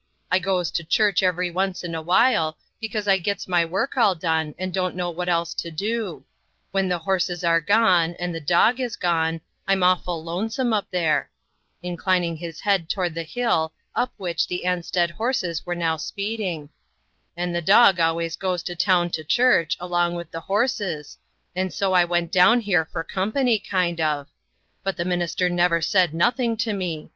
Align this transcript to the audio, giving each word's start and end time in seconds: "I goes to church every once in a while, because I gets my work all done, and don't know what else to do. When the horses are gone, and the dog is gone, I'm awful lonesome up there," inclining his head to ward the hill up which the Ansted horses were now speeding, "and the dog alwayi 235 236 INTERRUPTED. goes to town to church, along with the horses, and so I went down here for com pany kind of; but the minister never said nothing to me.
"I 0.31 0.39
goes 0.39 0.71
to 0.71 0.83
church 0.83 1.21
every 1.21 1.51
once 1.51 1.83
in 1.83 1.93
a 1.93 2.01
while, 2.01 2.57
because 2.79 3.07
I 3.07 3.19
gets 3.19 3.47
my 3.47 3.63
work 3.63 3.97
all 3.97 4.15
done, 4.15 4.55
and 4.57 4.73
don't 4.73 4.95
know 4.95 5.11
what 5.11 5.29
else 5.29 5.53
to 5.53 5.69
do. 5.69 6.23
When 6.71 6.89
the 6.89 6.97
horses 6.97 7.43
are 7.43 7.61
gone, 7.61 8.15
and 8.17 8.33
the 8.33 8.39
dog 8.41 8.79
is 8.79 8.95
gone, 8.95 9.41
I'm 9.67 9.83
awful 9.83 10.23
lonesome 10.23 10.73
up 10.73 10.87
there," 10.89 11.29
inclining 11.83 12.35
his 12.37 12.61
head 12.61 12.89
to 12.89 12.97
ward 12.99 13.13
the 13.13 13.21
hill 13.21 13.73
up 13.93 14.11
which 14.17 14.47
the 14.47 14.63
Ansted 14.65 15.11
horses 15.11 15.67
were 15.67 15.75
now 15.75 15.97
speeding, 15.97 16.69
"and 17.37 17.53
the 17.53 17.61
dog 17.61 17.97
alwayi 17.97 18.35
235 18.39 18.39
236 18.39 18.39
INTERRUPTED. 18.41 18.41
goes 18.41 18.63
to 18.63 18.75
town 18.75 19.09
to 19.11 19.23
church, 19.23 19.77
along 19.79 20.15
with 20.15 20.31
the 20.31 20.39
horses, 20.39 21.19
and 21.55 21.71
so 21.71 21.93
I 21.93 22.05
went 22.05 22.31
down 22.31 22.61
here 22.61 22.85
for 22.85 23.03
com 23.03 23.33
pany 23.33 23.61
kind 23.69 24.01
of; 24.01 24.29
but 24.81 24.97
the 24.97 25.05
minister 25.05 25.47
never 25.47 25.79
said 25.79 26.15
nothing 26.15 26.57
to 26.57 26.73
me. 26.73 27.09